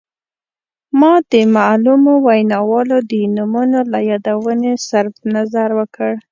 ما 0.99 1.13
د 1.31 1.33
معلومو 1.55 2.13
ویناوالو 2.27 2.97
د 3.09 3.13
نومونو 3.35 3.79
له 3.91 3.99
یادونې 4.09 4.73
صرف 4.89 5.15
نظر 5.35 5.69
وکړ. 5.79 6.11